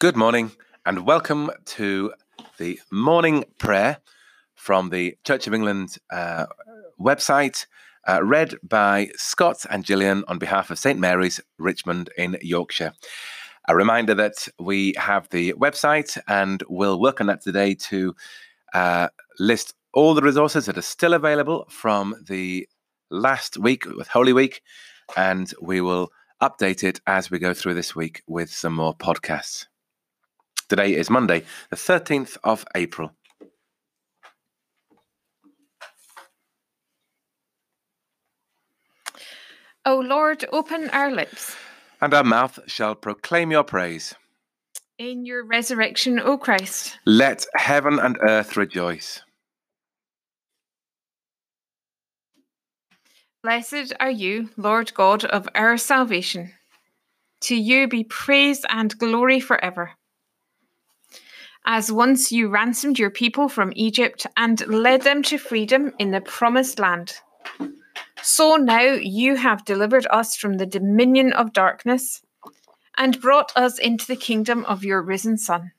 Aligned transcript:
Good 0.00 0.16
morning 0.16 0.52
and 0.86 1.04
welcome 1.04 1.50
to 1.76 2.14
the 2.56 2.80
morning 2.90 3.44
prayer 3.58 3.98
from 4.54 4.88
the 4.88 5.18
Church 5.24 5.46
of 5.46 5.52
England 5.52 5.98
uh, 6.10 6.46
website, 6.98 7.66
uh, 8.08 8.24
read 8.24 8.54
by 8.62 9.10
Scott 9.16 9.66
and 9.68 9.84
Gillian 9.84 10.24
on 10.26 10.38
behalf 10.38 10.70
of 10.70 10.78
St 10.78 10.98
Mary's, 10.98 11.38
Richmond 11.58 12.08
in 12.16 12.38
Yorkshire. 12.40 12.94
A 13.68 13.76
reminder 13.76 14.14
that 14.14 14.48
we 14.58 14.94
have 14.96 15.28
the 15.28 15.52
website 15.52 16.16
and 16.26 16.62
we'll 16.70 16.98
work 16.98 17.20
on 17.20 17.26
that 17.26 17.42
today 17.42 17.74
to 17.74 18.16
uh, 18.72 19.08
list 19.38 19.74
all 19.92 20.14
the 20.14 20.22
resources 20.22 20.64
that 20.64 20.78
are 20.78 20.82
still 20.82 21.12
available 21.12 21.66
from 21.68 22.16
the 22.26 22.66
last 23.10 23.58
week 23.58 23.84
with 23.84 24.08
Holy 24.08 24.32
Week, 24.32 24.62
and 25.14 25.52
we 25.60 25.82
will 25.82 26.10
update 26.40 26.84
it 26.84 27.02
as 27.06 27.30
we 27.30 27.38
go 27.38 27.52
through 27.52 27.74
this 27.74 27.94
week 27.94 28.22
with 28.26 28.50
some 28.50 28.72
more 28.72 28.96
podcasts. 28.96 29.66
Today 30.70 30.94
is 30.94 31.10
Monday, 31.10 31.42
the 31.70 31.76
13th 31.76 32.36
of 32.44 32.64
April. 32.76 33.10
O 39.84 39.98
Lord, 39.98 40.44
open 40.52 40.88
our 40.90 41.10
lips. 41.10 41.56
And 42.00 42.14
our 42.14 42.22
mouth 42.22 42.60
shall 42.68 42.94
proclaim 42.94 43.50
your 43.50 43.64
praise. 43.64 44.14
In 44.96 45.26
your 45.26 45.44
resurrection, 45.44 46.20
O 46.20 46.38
Christ. 46.38 47.00
Let 47.04 47.46
heaven 47.56 47.98
and 47.98 48.16
earth 48.20 48.56
rejoice. 48.56 49.22
Blessed 53.42 53.92
are 53.98 54.12
you, 54.12 54.50
Lord 54.56 54.94
God 54.94 55.24
of 55.24 55.48
our 55.56 55.76
salvation. 55.76 56.52
To 57.40 57.56
you 57.56 57.88
be 57.88 58.04
praise 58.04 58.64
and 58.68 58.96
glory 58.96 59.40
forever. 59.40 59.96
As 61.66 61.92
once 61.92 62.32
you 62.32 62.48
ransomed 62.48 62.98
your 62.98 63.10
people 63.10 63.48
from 63.48 63.72
Egypt 63.76 64.26
and 64.36 64.66
led 64.66 65.02
them 65.02 65.22
to 65.24 65.38
freedom 65.38 65.92
in 65.98 66.10
the 66.10 66.20
promised 66.20 66.78
land, 66.78 67.14
so 68.22 68.56
now 68.56 68.82
you 68.82 69.36
have 69.36 69.64
delivered 69.64 70.06
us 70.10 70.36
from 70.36 70.54
the 70.54 70.66
dominion 70.66 71.32
of 71.32 71.52
darkness 71.52 72.22
and 72.96 73.20
brought 73.20 73.52
us 73.56 73.78
into 73.78 74.06
the 74.06 74.16
kingdom 74.16 74.64
of 74.66 74.84
your 74.84 75.02
risen 75.02 75.38
Son. 75.38 75.72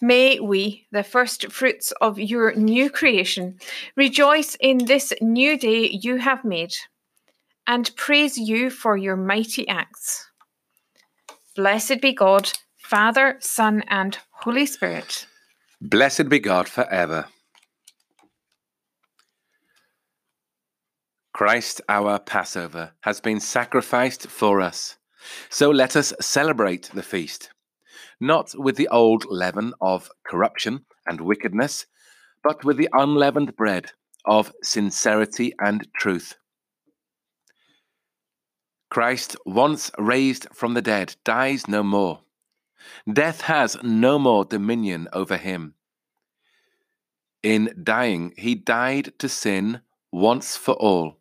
May 0.00 0.40
we, 0.40 0.86
the 0.92 1.02
first 1.02 1.50
fruits 1.50 1.92
of 2.00 2.18
your 2.18 2.54
new 2.54 2.90
creation, 2.90 3.58
rejoice 3.96 4.56
in 4.60 4.84
this 4.84 5.12
new 5.22 5.58
day 5.58 5.88
you 5.88 6.16
have 6.16 6.44
made 6.44 6.74
and 7.66 7.90
praise 7.96 8.36
you 8.36 8.68
for 8.70 8.96
your 8.96 9.16
mighty 9.16 9.66
acts. 9.68 10.30
Blessed 11.56 12.00
be 12.02 12.12
God 12.12 12.52
Father, 12.86 13.36
Son, 13.40 13.82
and 13.88 14.16
Holy 14.30 14.64
Spirit. 14.64 15.26
Blessed 15.80 16.28
be 16.28 16.38
God 16.38 16.68
forever. 16.68 17.26
Christ, 21.34 21.80
our 21.88 22.20
Passover, 22.20 22.92
has 23.00 23.20
been 23.20 23.40
sacrificed 23.40 24.28
for 24.28 24.60
us. 24.60 24.98
So 25.50 25.68
let 25.68 25.96
us 25.96 26.12
celebrate 26.20 26.88
the 26.94 27.02
feast, 27.02 27.50
not 28.20 28.52
with 28.56 28.76
the 28.76 28.86
old 28.86 29.24
leaven 29.28 29.74
of 29.80 30.08
corruption 30.24 30.84
and 31.08 31.20
wickedness, 31.20 31.86
but 32.44 32.64
with 32.64 32.76
the 32.76 32.88
unleavened 32.92 33.56
bread 33.56 33.90
of 34.24 34.52
sincerity 34.62 35.52
and 35.58 35.88
truth. 35.98 36.36
Christ, 38.90 39.34
once 39.44 39.90
raised 39.98 40.46
from 40.54 40.74
the 40.74 40.82
dead, 40.82 41.16
dies 41.24 41.66
no 41.66 41.82
more. 41.82 42.20
Death 43.10 43.42
has 43.42 43.76
no 43.82 44.18
more 44.18 44.44
dominion 44.44 45.08
over 45.12 45.36
him. 45.36 45.74
In 47.42 47.80
dying, 47.82 48.32
he 48.36 48.54
died 48.54 49.12
to 49.18 49.28
sin 49.28 49.80
once 50.10 50.56
for 50.56 50.74
all. 50.74 51.18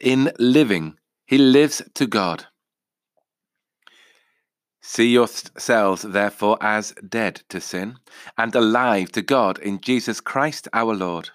In 0.00 0.32
living, 0.38 0.98
he 1.26 1.38
lives 1.38 1.82
to 1.94 2.06
God. 2.06 2.46
See 4.80 5.12
yourselves, 5.12 6.02
therefore, 6.02 6.58
as 6.60 6.92
dead 7.08 7.42
to 7.50 7.60
sin 7.60 7.98
and 8.36 8.52
alive 8.54 9.12
to 9.12 9.22
God 9.22 9.58
in 9.60 9.80
Jesus 9.80 10.20
Christ 10.20 10.66
our 10.72 10.92
Lord. 10.92 11.30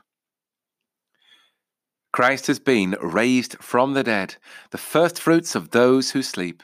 Christ 2.12 2.48
has 2.48 2.60
been 2.60 2.98
raised 3.02 3.56
from 3.62 3.94
the 3.94 4.04
dead, 4.04 4.36
the 4.72 4.78
firstfruits 4.78 5.56
of 5.56 5.72
those 5.72 6.12
who 6.12 6.22
sleep. 6.22 6.62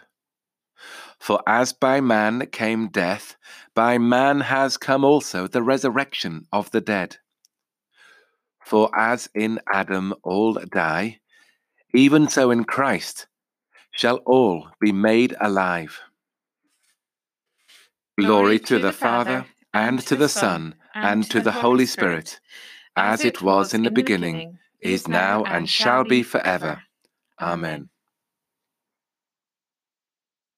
For 1.23 1.41
as 1.47 1.72
by 1.72 2.01
man 2.01 2.47
came 2.47 2.89
death, 2.89 3.38
by 3.73 3.97
man 3.97 4.41
has 4.41 4.75
come 4.75 5.06
also 5.06 5.47
the 5.47 5.63
resurrection 5.63 6.47
of 6.51 6.69
the 6.72 6.81
dead. 6.81 7.16
For 8.66 8.91
as 8.94 9.29
in 9.34 9.61
Adam 9.72 10.13
all 10.22 10.56
die, 10.56 11.22
even 11.94 12.28
so 12.28 12.51
in 12.51 12.66
Christ 12.66 13.28
shall 13.91 14.17
all 14.25 14.67
be 14.81 14.91
made 14.91 15.34
alive. 15.39 15.97
Glory 18.19 18.59
to 18.59 18.78
the 18.78 18.91
Father, 18.91 19.45
and 19.73 20.05
to 20.05 20.17
the 20.17 20.28
Son, 20.28 20.75
and 20.94 21.23
to 21.31 21.40
the 21.40 21.53
Holy 21.53 21.85
Spirit, 21.85 22.41
as 22.97 23.23
it 23.23 23.41
was 23.41 23.73
in 23.73 23.84
the 23.84 23.91
beginning, 23.91 24.59
is 24.81 25.07
now, 25.07 25.45
and 25.45 25.69
shall 25.69 26.03
be 26.03 26.22
forever. 26.22 26.84
Amen 27.40 27.90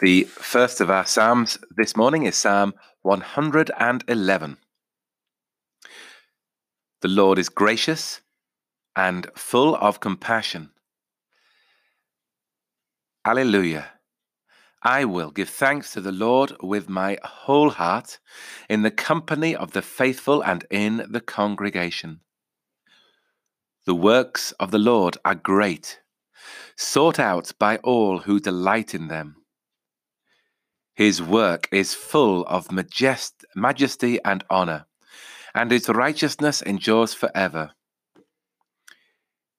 The 0.00 0.24
first 0.24 0.80
of 0.80 0.88
our 0.88 1.04
Psalms 1.04 1.58
this 1.76 1.94
morning 1.94 2.24
is 2.24 2.34
Psalm 2.34 2.72
111. 3.02 4.56
The 7.02 7.08
Lord 7.08 7.38
is 7.38 7.50
gracious 7.50 8.22
and 8.96 9.26
full 9.34 9.76
of 9.76 10.00
compassion. 10.00 10.70
Alleluia. 13.26 13.88
I 14.82 15.04
will 15.04 15.30
give 15.30 15.50
thanks 15.50 15.92
to 15.92 16.00
the 16.00 16.12
Lord 16.12 16.54
with 16.62 16.88
my 16.88 17.18
whole 17.22 17.68
heart, 17.68 18.20
in 18.70 18.80
the 18.80 18.90
company 18.90 19.54
of 19.54 19.72
the 19.72 19.82
faithful 19.82 20.40
and 20.42 20.64
in 20.70 21.04
the 21.10 21.20
congregation. 21.20 22.20
The 23.84 23.94
works 23.94 24.52
of 24.52 24.70
the 24.70 24.78
Lord 24.78 25.18
are 25.26 25.34
great, 25.34 26.00
sought 26.74 27.18
out 27.18 27.52
by 27.58 27.76
all 27.78 28.20
who 28.20 28.40
delight 28.40 28.94
in 28.94 29.08
them. 29.08 29.36
His 30.94 31.22
work 31.22 31.68
is 31.72 31.94
full 31.94 32.44
of 32.46 32.68
majest- 32.68 33.44
majesty 33.54 34.18
and 34.24 34.44
honor, 34.50 34.86
and 35.54 35.70
his 35.70 35.88
righteousness 35.88 36.62
endures 36.62 37.14
forever. 37.14 37.72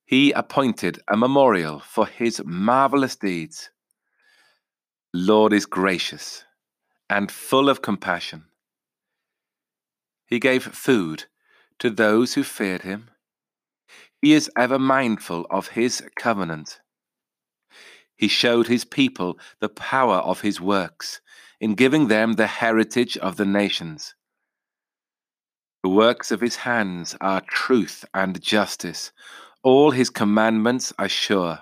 He 0.05 0.33
appointed 0.33 0.99
a 1.07 1.15
memorial 1.15 1.79
for 1.79 2.05
his 2.05 2.41
marvelous 2.45 3.15
deeds. 3.15 3.69
Lord 5.13 5.53
is 5.53 5.65
gracious 5.65 6.43
and 7.09 7.31
full 7.31 7.69
of 7.69 7.81
compassion. 7.81 8.45
He 10.27 10.37
gave 10.37 10.63
food 10.63 11.25
to 11.79 11.89
those 11.89 12.34
who 12.34 12.43
feared 12.43 12.81
him. 12.81 13.09
He 14.22 14.34
is 14.34 14.51
ever 14.57 14.77
mindful 14.77 15.47
of 15.49 15.69
his 15.69 16.03
covenant. 16.17 16.80
He 18.22 18.28
showed 18.28 18.68
his 18.68 18.85
people 18.85 19.40
the 19.62 19.68
power 19.68 20.18
of 20.18 20.41
his 20.41 20.62
works 20.62 21.22
in 21.59 21.73
giving 21.73 22.08
them 22.08 22.34
the 22.34 22.46
heritage 22.46 23.18
of 23.18 23.35
the 23.35 23.46
nations. 23.46 24.14
The 25.82 25.90
works 25.90 26.29
of 26.29 26.40
his 26.40 26.58
hands 26.58 27.16
are 27.20 27.41
truth 27.41 28.06
and 28.14 28.40
justice. 28.40 29.12
All 29.64 29.90
his 29.90 30.12
commandments 30.12 30.94
are 31.00 31.09
sure. 31.09 31.62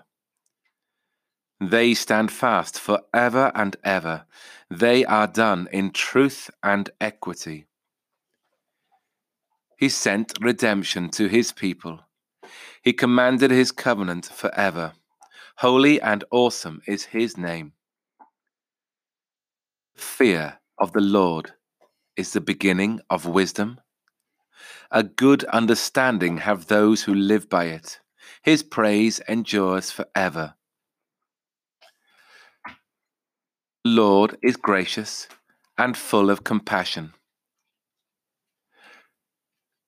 They 1.61 1.93
stand 1.93 2.29
fast 2.29 2.77
for 2.77 3.03
ever 3.13 3.53
and 3.55 3.77
ever. 3.81 4.25
They 4.69 5.05
are 5.05 5.27
done 5.27 5.69
in 5.71 5.91
truth 5.91 6.49
and 6.61 6.89
equity. 6.99 7.67
He 9.77 9.87
sent 9.87 10.33
redemption 10.41 11.07
to 11.11 11.29
his 11.29 11.53
people. 11.53 12.01
He 12.81 12.91
commanded 12.91 13.49
his 13.49 13.71
covenant 13.71 14.25
forever. 14.25 14.91
Holy 15.59 15.99
and 15.99 16.23
awesome 16.31 16.81
is 16.87 17.03
his 17.03 17.37
name. 17.37 17.73
Fear 19.93 20.57
of 20.77 20.93
the 20.93 21.01
Lord 21.01 21.51
is 22.15 22.31
the 22.31 22.39
beginning 22.39 23.01
of 23.09 23.25
wisdom. 23.25 23.81
A 24.89 25.03
good 25.03 25.43
understanding 25.43 26.37
have 26.37 26.67
those 26.67 27.03
who 27.03 27.13
live 27.13 27.49
by 27.49 27.65
it. 27.65 27.99
His 28.41 28.63
praise 28.63 29.19
endures 29.27 29.91
forever. 29.91 30.53
Lord 33.83 34.37
is 34.41 34.55
gracious 34.55 35.27
and 35.77 35.97
full 35.97 36.29
of 36.29 36.45
compassion. 36.45 37.11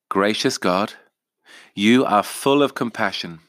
Gracious 0.10 0.58
God, 0.58 0.96
you 1.74 2.04
are 2.04 2.24
full 2.24 2.62
of 2.62 2.76
compassion. 2.76 3.40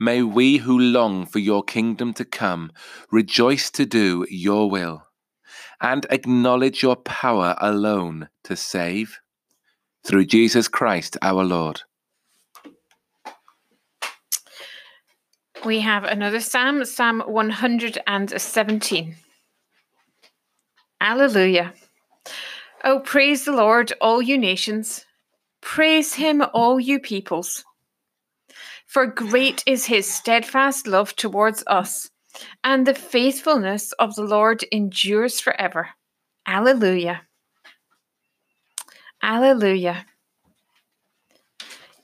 May 0.00 0.22
we 0.22 0.58
who 0.58 0.78
long 0.78 1.26
for 1.26 1.40
your 1.40 1.64
kingdom 1.64 2.12
to 2.14 2.24
come 2.24 2.70
rejoice 3.10 3.68
to 3.72 3.84
do 3.84 4.24
your 4.30 4.70
will 4.70 5.02
and 5.80 6.06
acknowledge 6.10 6.82
your 6.82 6.96
power 6.96 7.56
alone 7.58 8.28
to 8.44 8.54
save 8.56 9.18
through 10.04 10.26
Jesus 10.26 10.68
Christ 10.68 11.16
our 11.20 11.44
Lord. 11.44 11.82
We 15.64 15.80
have 15.80 16.04
another 16.04 16.38
psalm, 16.40 16.84
Psalm 16.84 17.20
117. 17.26 19.16
Alleluia. 21.00 21.74
Oh, 22.84 23.00
praise 23.00 23.44
the 23.44 23.52
Lord, 23.52 23.92
all 24.00 24.22
you 24.22 24.38
nations. 24.38 25.04
Praise 25.60 26.14
him, 26.14 26.42
all 26.54 26.78
you 26.78 27.00
peoples. 27.00 27.64
For 28.88 29.06
great 29.06 29.62
is 29.66 29.84
his 29.84 30.10
steadfast 30.10 30.86
love 30.86 31.14
towards 31.14 31.62
us, 31.66 32.10
and 32.64 32.86
the 32.86 32.94
faithfulness 32.94 33.92
of 33.92 34.14
the 34.14 34.22
Lord 34.22 34.64
endures 34.72 35.40
forever. 35.40 35.90
Alleluia. 36.46 37.20
Alleluia. 39.22 40.06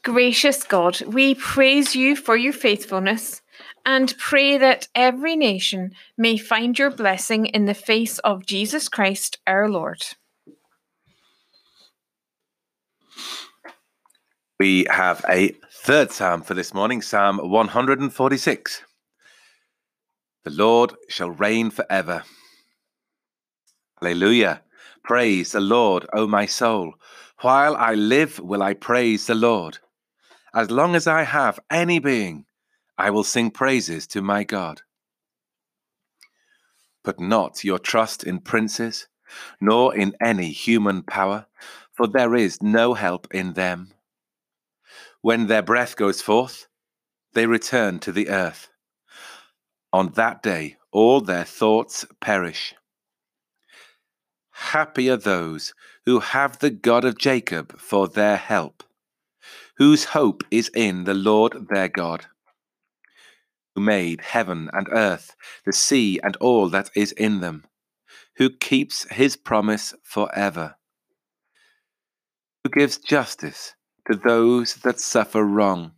Gracious 0.02 0.62
God, 0.62 1.00
we 1.06 1.34
praise 1.34 1.96
you 1.96 2.14
for 2.14 2.36
your 2.36 2.52
faithfulness 2.52 3.40
and 3.86 4.14
pray 4.18 4.58
that 4.58 4.86
every 4.94 5.36
nation 5.36 5.92
may 6.18 6.36
find 6.36 6.78
your 6.78 6.90
blessing 6.90 7.46
in 7.46 7.64
the 7.64 7.72
face 7.72 8.18
of 8.18 8.44
Jesus 8.44 8.90
Christ 8.90 9.38
our 9.46 9.70
Lord. 9.70 10.04
We 14.60 14.86
have 14.88 15.24
a 15.28 15.52
third 15.72 16.12
psalm 16.12 16.42
for 16.42 16.54
this 16.54 16.72
morning, 16.72 17.02
Psalm 17.02 17.38
146. 17.38 18.82
The 20.44 20.50
Lord 20.50 20.94
shall 21.08 21.30
reign 21.30 21.70
forever. 21.70 22.22
Hallelujah. 24.00 24.62
Praise 25.02 25.50
the 25.50 25.60
Lord, 25.60 26.06
O 26.12 26.28
my 26.28 26.46
soul. 26.46 26.94
While 27.40 27.74
I 27.74 27.94
live, 27.94 28.38
will 28.38 28.62
I 28.62 28.74
praise 28.74 29.26
the 29.26 29.34
Lord. 29.34 29.78
As 30.54 30.70
long 30.70 30.94
as 30.94 31.08
I 31.08 31.24
have 31.24 31.58
any 31.68 31.98
being, 31.98 32.44
I 32.96 33.10
will 33.10 33.24
sing 33.24 33.50
praises 33.50 34.06
to 34.08 34.22
my 34.22 34.44
God. 34.44 34.82
Put 37.02 37.18
not 37.18 37.64
your 37.64 37.80
trust 37.80 38.22
in 38.22 38.38
princes, 38.38 39.08
nor 39.60 39.96
in 39.96 40.14
any 40.22 40.52
human 40.52 41.02
power, 41.02 41.46
for 41.92 42.06
there 42.06 42.36
is 42.36 42.62
no 42.62 42.94
help 42.94 43.26
in 43.34 43.54
them. 43.54 43.90
When 45.24 45.46
their 45.46 45.62
breath 45.62 45.96
goes 45.96 46.20
forth, 46.20 46.66
they 47.32 47.46
return 47.46 47.98
to 48.00 48.12
the 48.12 48.28
earth. 48.28 48.68
On 49.90 50.10
that 50.16 50.42
day, 50.42 50.76
all 50.92 51.22
their 51.22 51.44
thoughts 51.44 52.04
perish. 52.20 52.74
Happy 54.50 55.08
are 55.08 55.16
those 55.16 55.72
who 56.04 56.20
have 56.20 56.58
the 56.58 56.68
God 56.68 57.06
of 57.06 57.16
Jacob 57.16 57.80
for 57.80 58.06
their 58.06 58.36
help, 58.36 58.82
whose 59.78 60.12
hope 60.12 60.44
is 60.50 60.70
in 60.74 61.04
the 61.04 61.14
Lord 61.14 61.68
their 61.70 61.88
God 61.88 62.26
who 63.74 63.80
made 63.80 64.20
heaven 64.20 64.68
and 64.74 64.88
earth, 64.92 65.34
the 65.64 65.72
sea 65.72 66.20
and 66.22 66.36
all 66.36 66.68
that 66.68 66.90
is 66.94 67.12
in 67.12 67.40
them, 67.40 67.64
who 68.36 68.50
keeps 68.50 69.10
his 69.10 69.38
promise 69.38 69.94
forever, 70.02 70.76
who 72.62 72.68
gives 72.68 72.98
justice 72.98 73.74
to 74.06 74.14
those 74.14 74.74
that 74.76 75.00
suffer 75.00 75.44
wrong, 75.44 75.92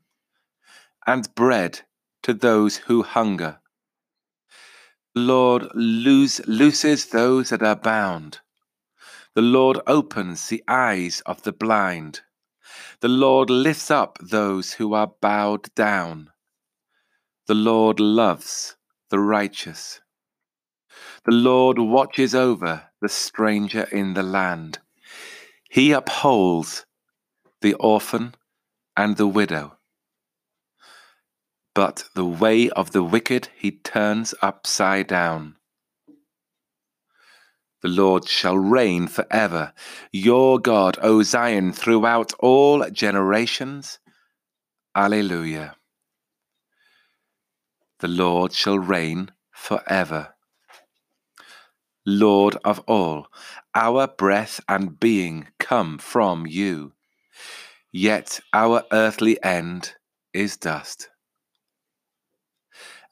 and 1.06 1.35
bread 1.35 1.81
to 2.23 2.32
those 2.32 2.76
who 2.79 3.03
hunger. 3.03 3.61
The 5.14 5.20
Lord 5.20 5.69
loose, 5.75 6.41
looses 6.47 7.06
those 7.06 7.50
that 7.50 7.62
are 7.62 7.76
bound. 7.76 8.41
The 9.35 9.43
Lord 9.43 9.79
opens 9.87 10.49
the 10.49 10.64
eyes 10.67 11.20
of 11.26 11.43
the 11.43 11.53
blind. 11.53 12.20
The 13.00 13.08
Lord 13.08 13.50
lifts 13.50 13.91
up 13.91 14.19
those 14.20 14.73
who 14.75 14.94
are 14.94 15.12
bowed 15.20 15.75
down. 15.75 16.31
The 17.47 17.55
Lord 17.55 18.00
loves 18.00 18.76
the 19.11 19.20
righteous. 19.20 20.00
The 21.26 21.32
Lord 21.32 21.79
watches 21.79 22.35
over 22.35 22.85
the 23.03 23.08
stranger 23.08 23.87
in 23.93 24.14
the 24.14 24.23
land. 24.23 24.79
He 25.69 25.93
upholds 25.93 26.86
the 27.67 27.75
orphan 27.75 28.33
and 28.97 29.17
the 29.17 29.27
widow. 29.27 29.77
But 31.75 32.05
the 32.15 32.25
way 32.25 32.71
of 32.71 32.93
the 32.93 33.03
wicked 33.03 33.49
he 33.57 33.73
turns 33.73 34.37
upside 34.41 35.09
down. 35.09 35.57
The 37.83 37.89
Lord 37.89 38.29
shall 38.29 38.57
reign 38.57 39.09
forever, 39.09 39.73
your 40.13 40.61
God, 40.61 40.97
O 41.03 41.25
Zion, 41.25 41.73
throughout 41.73 42.33
all 42.39 42.89
generations. 42.91 43.99
Alleluia 44.95 45.75
the 47.99 48.09
Lord 48.09 48.53
shall 48.53 48.79
reign 48.79 49.33
for 49.51 49.79
forever. 49.79 50.35
Lord 52.05 52.57
of 52.65 52.79
all, 52.87 53.27
our 53.75 54.07
breath 54.07 54.61
and 54.69 55.01
being 55.01 55.49
come 55.59 55.99
from 55.99 56.47
you, 56.47 56.93
yet 57.96 58.40
our 58.52 58.84
earthly 58.93 59.43
end 59.43 59.94
is 60.34 60.56
dust. 60.58 61.08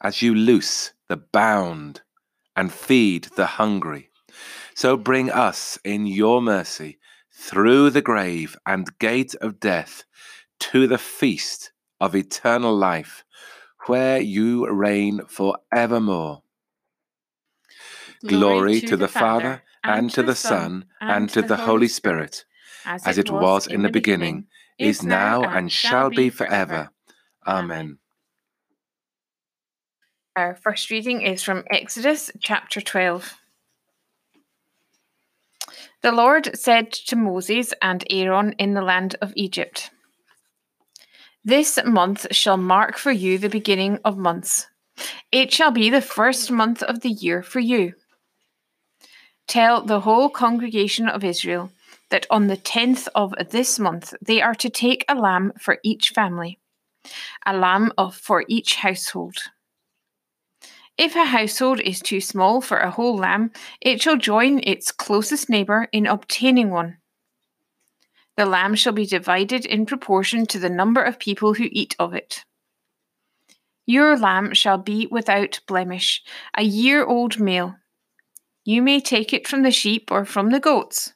As 0.03 0.21
you 0.21 0.35
loose 0.35 0.93
the 1.09 1.17
bound 1.17 2.03
and 2.55 2.71
feed 2.71 3.25
the 3.37 3.47
hungry, 3.47 4.11
so 4.75 4.97
bring 4.97 5.31
us 5.31 5.79
in 5.85 6.07
your 6.07 6.43
mercy 6.43 6.99
through 7.33 7.91
the 7.91 8.03
grave 8.03 8.57
and 8.67 8.99
gate 8.99 9.35
of 9.37 9.59
death 9.59 10.05
to 10.59 10.87
the 10.87 10.99
feast 10.99 11.73
of 11.99 12.15
eternal 12.15 12.77
life 12.77 13.25
where 13.87 14.21
you 14.21 14.69
reign 14.71 15.23
for 15.29 15.57
evermore. 15.75 16.43
Glory, 18.23 18.39
Glory 18.43 18.81
to, 18.81 18.87
to, 18.89 18.97
the, 18.97 19.09
Father, 19.09 19.63
and 19.83 20.11
to 20.11 20.23
the 20.23 20.35
Son, 20.35 20.85
and 21.01 21.29
to 21.31 21.43
the 21.43 21.57
Holy 21.57 21.89
Spirit, 21.89 22.45
as, 22.85 23.07
as 23.07 23.19
it 23.19 23.31
was 23.31 23.67
in 23.67 23.83
the 23.83 23.91
beginning, 23.91 24.47
is 24.79 25.03
now, 25.03 25.43
and 25.43 25.71
shall 25.71 26.11
be 26.11 26.31
forever. 26.31 26.91
Amen. 27.47 27.99
Our 30.37 30.55
first 30.57 30.91
reading 30.91 31.23
is 31.23 31.43
from 31.43 31.65
Exodus 31.71 32.31
chapter 32.41 32.81
12. 32.81 33.35
The 36.03 36.13
Lord 36.13 36.57
said 36.59 36.93
to 36.93 37.17
Moses 37.17 37.73
and 37.81 38.05
Aaron 38.11 38.53
in 38.59 38.75
the 38.75 38.83
land 38.83 39.17
of 39.23 39.33
Egypt, 39.37 39.91
this 41.47 41.79
month 41.85 42.27
shall 42.31 42.57
mark 42.57 42.97
for 42.97 43.13
you 43.13 43.37
the 43.37 43.51
beginning 43.51 43.99
of 44.03 44.17
months. 44.17 44.67
It 45.31 45.53
shall 45.53 45.71
be 45.71 45.91
the 45.91 46.01
first 46.01 46.51
month 46.51 46.83
of 46.83 47.01
the 47.01 47.11
year 47.11 47.43
for 47.43 47.61
you. 47.61 47.93
Tell 49.47 49.85
the 49.85 50.01
whole 50.01 50.31
congregation 50.31 51.07
of 51.07 51.23
Israel 51.23 51.71
that 52.15 52.29
on 52.31 52.47
the 52.47 52.57
tenth 52.57 53.09
of 53.17 53.35
this 53.51 53.77
month 53.81 54.15
they 54.23 54.41
are 54.41 54.55
to 54.55 54.71
take 54.71 55.05
a 55.09 55.17
lamb 55.17 55.53
for 55.59 55.79
each 55.83 56.11
family, 56.11 56.61
a 57.45 57.53
lamb 57.53 57.91
of, 57.99 58.15
for 58.15 58.45
each 58.47 58.77
household. 58.77 59.37
If 60.97 61.17
a 61.17 61.25
household 61.25 61.81
is 61.81 61.99
too 61.99 62.21
small 62.21 62.61
for 62.61 62.79
a 62.79 62.93
whole 62.93 63.17
lamb, 63.17 63.51
it 63.81 64.01
shall 64.01 64.17
join 64.17 64.61
its 64.63 64.93
closest 64.93 65.51
neighbour 65.51 65.89
in 65.91 66.07
obtaining 66.07 66.71
one. 66.71 66.99
The 68.37 68.47
lamb 68.47 68.77
shall 68.77 68.93
be 68.93 69.07
divided 69.07 69.67
in 69.67 69.85
proportion 69.85 70.47
to 70.47 70.61
the 70.61 70.71
number 70.71 71.03
of 71.03 71.19
people 71.19 71.55
who 71.55 71.67
eat 71.73 71.97
of 71.99 72.15
it. 72.15 72.45
Your 73.87 74.17
lamb 74.17 74.55
shall 74.55 74.79
be 74.79 75.09
without 75.11 75.59
blemish, 75.67 76.23
a 76.57 76.63
year 76.63 77.05
old 77.05 77.41
male. 77.41 77.75
You 78.65 78.83
may 78.83 79.01
take 79.01 79.33
it 79.33 79.49
from 79.49 79.65
the 79.65 79.73
sheep 79.73 80.13
or 80.13 80.25
from 80.25 80.51
the 80.51 80.61
goats. 80.61 81.13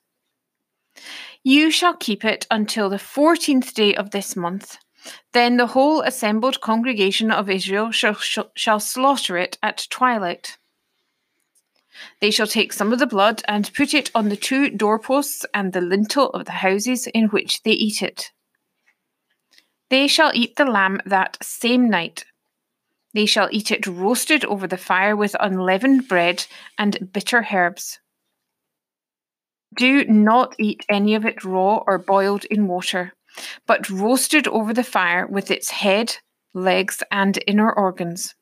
You 1.43 1.71
shall 1.71 1.95
keep 1.95 2.25
it 2.25 2.47
until 2.50 2.88
the 2.88 2.99
fourteenth 2.99 3.75
day 3.75 3.95
of 3.95 4.11
this 4.11 4.37
month. 4.37 4.78
Then 5.33 5.57
the 5.57 5.69
whole 5.69 6.02
assembled 6.02 6.61
congregation 6.61 7.31
of 7.31 7.49
Israel 7.49 7.90
shall, 7.90 8.14
shall, 8.14 8.50
shall 8.55 8.81
slaughter 8.81 9.37
it 9.38 9.59
at 9.62 9.87
twilight. 9.90 10.59
They 12.21 12.31
shall 12.31 12.47
take 12.47 12.73
some 12.73 12.93
of 12.93 12.99
the 12.99 13.07
blood 13.07 13.43
and 13.49 13.73
put 13.75 13.95
it 13.95 14.11
on 14.14 14.28
the 14.28 14.37
two 14.37 14.71
doorposts 14.71 15.45
and 15.55 15.73
the 15.73 15.81
lintel 15.81 16.31
of 16.31 16.45
the 16.45 16.52
houses 16.52 17.07
in 17.09 17.28
which 17.28 17.62
they 17.62 17.73
eat 17.73 18.02
it. 18.02 18.31
They 19.90 20.07
shall 20.07 20.33
eat 20.35 20.57
the 20.57 20.64
lamb 20.64 21.00
that 21.07 21.38
same 21.43 21.88
night. 21.88 22.25
They 23.14 23.26
shall 23.26 23.49
eat 23.50 23.71
it 23.71 23.87
roasted 23.87 24.45
over 24.45 24.67
the 24.67 24.76
fire 24.76 25.17
with 25.17 25.35
unleavened 25.40 26.09
bread 26.09 26.47
and 26.76 27.11
bitter 27.12 27.47
herbs. 27.52 27.99
Do 29.78 30.04
not 30.06 30.56
eat 30.58 30.85
any 30.88 31.14
of 31.14 31.25
it 31.25 31.44
raw 31.44 31.85
or 31.87 31.99
boiled 31.99 32.44
in 32.47 32.66
water, 32.66 33.12
but 33.64 33.88
roasted 33.88 34.49
over 34.49 34.75
the 34.75 34.82
fire 34.82 35.25
with 35.25 35.52
its 35.52 35.70
head, 35.70 36.16
legs, 36.52 37.00
and 37.12 37.38
inner 37.47 37.73
organs. 37.73 38.35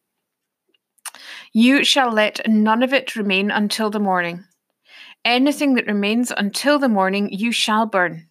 You 1.52 1.85
shall 1.85 2.11
let 2.11 2.49
none 2.49 2.83
of 2.83 2.95
it 2.95 3.16
remain 3.16 3.50
until 3.50 3.90
the 3.90 4.00
morning. 4.00 4.45
Anything 5.26 5.75
that 5.75 5.87
remains 5.87 6.33
until 6.35 6.78
the 6.78 6.88
morning 6.88 7.31
you 7.31 7.52
shall 7.52 7.85
burn. 7.85 8.28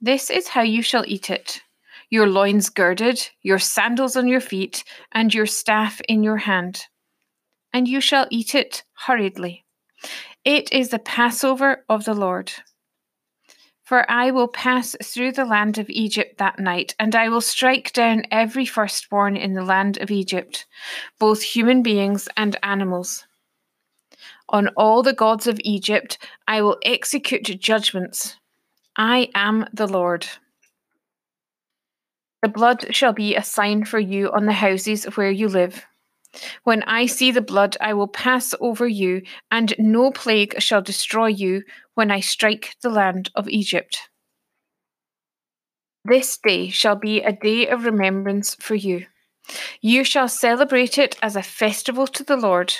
This 0.00 0.30
is 0.30 0.48
how 0.48 0.62
you 0.62 0.82
shall 0.82 1.04
eat 1.06 1.30
it 1.30 1.62
your 2.10 2.28
loins 2.28 2.70
girded, 2.70 3.28
your 3.42 3.58
sandals 3.58 4.16
on 4.16 4.28
your 4.28 4.40
feet, 4.40 4.84
and 5.12 5.34
your 5.34 5.46
staff 5.46 6.00
in 6.08 6.22
your 6.22 6.36
hand. 6.36 6.82
And 7.72 7.88
you 7.88 8.00
shall 8.00 8.28
eat 8.30 8.54
it 8.54 8.84
hurriedly. 9.06 9.64
It 10.46 10.72
is 10.72 10.90
the 10.90 11.00
Passover 11.00 11.84
of 11.88 12.04
the 12.04 12.14
Lord. 12.14 12.52
For 13.82 14.08
I 14.08 14.30
will 14.30 14.46
pass 14.46 14.94
through 15.02 15.32
the 15.32 15.44
land 15.44 15.76
of 15.76 15.90
Egypt 15.90 16.38
that 16.38 16.60
night, 16.60 16.94
and 17.00 17.16
I 17.16 17.28
will 17.30 17.40
strike 17.40 17.92
down 17.92 18.22
every 18.30 18.64
firstborn 18.64 19.36
in 19.36 19.54
the 19.54 19.64
land 19.64 19.98
of 19.98 20.12
Egypt, 20.12 20.66
both 21.18 21.42
human 21.42 21.82
beings 21.82 22.28
and 22.36 22.56
animals. 22.62 23.26
On 24.48 24.68
all 24.76 25.02
the 25.02 25.12
gods 25.12 25.48
of 25.48 25.58
Egypt 25.64 26.16
I 26.46 26.62
will 26.62 26.78
execute 26.84 27.58
judgments. 27.58 28.36
I 28.96 29.30
am 29.34 29.66
the 29.72 29.88
Lord. 29.88 30.28
The 32.42 32.48
blood 32.48 32.94
shall 32.94 33.12
be 33.12 33.34
a 33.34 33.42
sign 33.42 33.84
for 33.84 33.98
you 33.98 34.30
on 34.30 34.46
the 34.46 34.52
houses 34.52 35.06
where 35.16 35.32
you 35.32 35.48
live. 35.48 35.84
When 36.64 36.82
I 36.84 37.06
see 37.06 37.30
the 37.30 37.40
blood, 37.40 37.76
I 37.80 37.94
will 37.94 38.08
pass 38.08 38.54
over 38.60 38.86
you, 38.86 39.22
and 39.50 39.74
no 39.78 40.10
plague 40.10 40.60
shall 40.60 40.82
destroy 40.82 41.28
you 41.28 41.62
when 41.94 42.10
I 42.10 42.20
strike 42.20 42.76
the 42.82 42.90
land 42.90 43.30
of 43.34 43.48
Egypt. 43.48 44.08
This 46.04 46.38
day 46.38 46.68
shall 46.68 46.96
be 46.96 47.22
a 47.22 47.32
day 47.32 47.66
of 47.66 47.84
remembrance 47.84 48.54
for 48.54 48.74
you. 48.74 49.06
You 49.80 50.04
shall 50.04 50.28
celebrate 50.28 50.98
it 50.98 51.16
as 51.22 51.36
a 51.36 51.42
festival 51.42 52.06
to 52.08 52.22
the 52.22 52.36
Lord. 52.36 52.74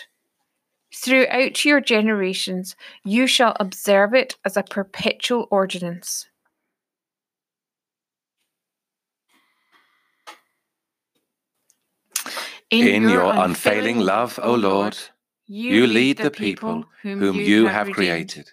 Throughout 0.94 1.64
your 1.64 1.80
generations, 1.80 2.76
you 3.04 3.26
shall 3.26 3.56
observe 3.58 4.14
it 4.14 4.36
as 4.44 4.56
a 4.56 4.62
perpetual 4.62 5.48
ordinance. 5.50 6.28
In, 12.70 12.86
In 12.88 13.08
your, 13.08 13.32
unfailing 13.34 14.00
love, 14.00 14.40
O 14.42 14.54
Lord, 14.54 14.98
you 15.46 15.86
lead 15.86 16.18
the 16.18 16.30
people 16.30 16.86
whom 17.02 17.34
you 17.34 17.66
have 17.66 17.90
created. 17.92 18.52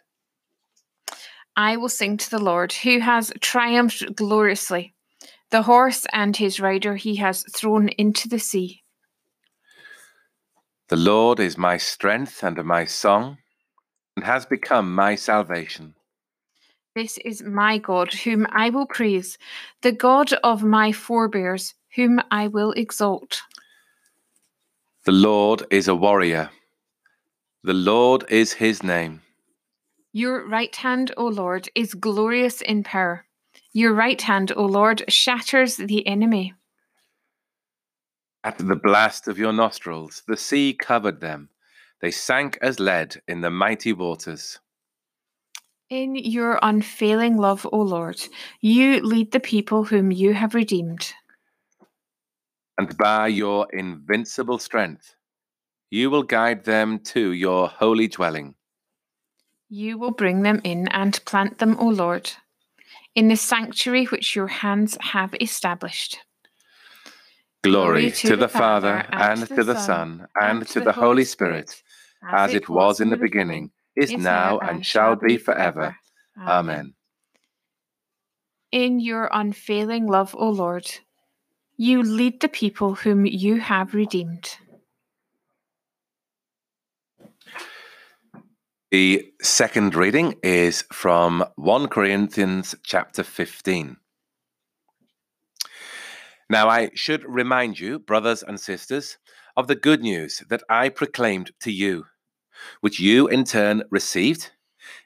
I 1.55 1.77
will 1.77 1.89
sing 1.89 2.17
to 2.17 2.29
the 2.29 2.43
Lord, 2.43 2.73
who 2.73 2.99
has 2.99 3.31
triumphed 3.41 4.15
gloriously. 4.15 4.93
The 5.49 5.63
horse 5.63 6.05
and 6.11 6.35
his 6.35 6.59
rider 6.59 6.95
he 6.95 7.15
has 7.17 7.43
thrown 7.55 7.89
into 7.89 8.27
the 8.27 8.39
sea. 8.39 8.83
The 10.89 10.95
Lord 10.95 11.39
is 11.39 11.57
my 11.57 11.77
strength 11.77 12.43
and 12.43 12.63
my 12.63 12.85
song, 12.85 13.37
and 14.15 14.25
has 14.25 14.45
become 14.45 14.93
my 14.93 15.15
salvation. 15.15 15.95
This 16.95 17.17
is 17.19 17.41
my 17.41 17.79
God, 17.79 18.13
whom 18.13 18.45
I 18.51 18.69
will 18.69 18.85
praise, 18.85 19.39
the 19.81 19.91
God 19.91 20.33
of 20.43 20.63
my 20.63 20.91
forebears, 20.91 21.73
whom 21.95 22.19
I 22.29 22.47
will 22.47 22.71
exalt. 22.73 23.41
The 25.05 25.11
Lord 25.11 25.63
is 25.69 25.89
a 25.89 25.95
warrior. 25.95 26.49
The 27.61 27.73
Lord 27.73 28.23
is 28.29 28.53
his 28.53 28.83
name. 28.83 29.21
Your 30.13 30.47
right 30.47 30.73
hand, 30.73 31.11
O 31.17 31.25
Lord, 31.25 31.67
is 31.75 31.93
glorious 31.93 32.61
in 32.61 32.83
power. 32.83 33.25
Your 33.73 33.93
right 33.93 34.21
hand, 34.21 34.53
O 34.55 34.63
Lord, 34.63 35.03
shatters 35.09 35.75
the 35.75 36.07
enemy. 36.07 36.53
At 38.45 38.57
the 38.57 38.77
blast 38.77 39.27
of 39.27 39.37
your 39.37 39.51
nostrils, 39.51 40.23
the 40.25 40.37
sea 40.37 40.73
covered 40.73 41.19
them. 41.19 41.49
They 42.01 42.11
sank 42.11 42.57
as 42.61 42.79
lead 42.79 43.21
in 43.27 43.41
the 43.41 43.51
mighty 43.51 43.91
waters. 43.91 44.59
In 45.89 46.15
your 46.15 46.59
unfailing 46.61 47.35
love, 47.35 47.67
O 47.73 47.81
Lord, 47.81 48.21
you 48.61 49.01
lead 49.01 49.33
the 49.33 49.41
people 49.41 49.83
whom 49.83 50.13
you 50.13 50.33
have 50.33 50.55
redeemed. 50.55 51.13
And 52.77 52.97
by 52.97 53.27
your 53.27 53.67
invincible 53.71 54.57
strength, 54.57 55.15
you 55.91 56.09
will 56.09 56.23
guide 56.23 56.65
them 56.65 56.99
to 56.99 57.31
your 57.31 57.67
holy 57.67 58.07
dwelling. 58.07 58.55
You 59.69 59.97
will 59.97 60.11
bring 60.11 60.41
them 60.41 60.59
in 60.63 60.87
and 60.89 61.23
plant 61.25 61.59
them, 61.59 61.77
O 61.79 61.87
Lord, 61.87 62.31
in 63.15 63.27
the 63.27 63.35
sanctuary 63.35 64.05
which 64.05 64.35
your 64.35 64.47
hands 64.47 64.97
have 65.01 65.35
established. 65.39 66.19
Glory, 67.63 67.85
Glory 67.85 68.11
to, 68.11 68.27
to, 68.29 68.35
the, 68.35 68.47
Father, 68.49 69.05
and, 69.11 69.39
and 69.39 69.47
to 69.47 69.63
the 69.63 69.75
Son, 69.75 70.27
and, 70.39 70.59
and 70.59 70.67
to 70.67 70.81
the 70.81 70.91
Holy 70.91 71.23
Spirit, 71.23 71.69
Spirit 71.69 72.35
as 72.35 72.53
it 72.53 72.67
was 72.67 72.99
in 72.99 73.09
the 73.09 73.17
beginning, 73.17 73.71
is 73.95 74.11
now, 74.17 74.59
and 74.59 74.85
shall 74.85 75.15
be 75.15 75.37
forever. 75.37 75.95
Amen. 76.39 76.93
In 78.71 78.99
your 78.99 79.29
unfailing 79.31 80.07
love, 80.07 80.35
O 80.37 80.49
Lord, 80.49 80.89
you 81.77 82.03
lead 82.03 82.41
the 82.41 82.49
people 82.49 82.95
whom 82.95 83.25
you 83.25 83.59
have 83.59 83.93
redeemed. 83.93 84.57
The 88.91 89.31
second 89.41 89.95
reading 89.95 90.35
is 90.43 90.83
from 90.91 91.43
1 91.55 91.87
Corinthians 91.87 92.75
chapter 92.83 93.23
15. 93.23 93.97
Now, 96.47 96.69
I 96.69 96.91
should 96.93 97.25
remind 97.25 97.79
you, 97.79 97.97
brothers 97.97 98.43
and 98.43 98.59
sisters, 98.59 99.17
of 99.57 99.67
the 99.67 99.75
good 99.75 100.01
news 100.01 100.43
that 100.49 100.61
I 100.69 100.89
proclaimed 100.89 101.51
to 101.61 101.71
you, 101.71 102.05
which 102.81 102.99
you 102.99 103.27
in 103.27 103.45
turn 103.45 103.83
received, 103.89 104.51